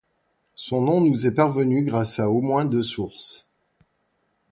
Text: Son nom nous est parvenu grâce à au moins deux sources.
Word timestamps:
Son 0.55 0.81
nom 0.81 0.99
nous 1.01 1.27
est 1.27 1.35
parvenu 1.35 1.83
grâce 1.85 2.17
à 2.17 2.31
au 2.31 2.41
moins 2.41 2.65
deux 2.65 2.81
sources. 2.81 3.45